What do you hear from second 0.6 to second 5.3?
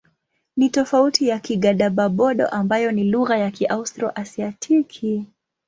tofauti na Kigadaba-Bodo ambayo ni lugha ya Kiaustro-Asiatiki.